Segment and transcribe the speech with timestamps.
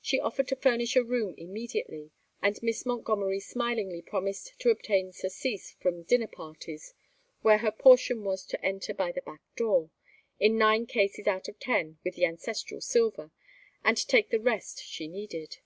[0.00, 5.72] She offered to furnish a room immediately, and Miss Montgomery smilingly promised to obtain surcease
[5.72, 6.94] from dinner parties,
[7.42, 9.90] where her portion was to enter by the back door
[10.38, 13.32] in nine cases out of ten with the ancestral silver
[13.84, 15.58] and take the rest she needed.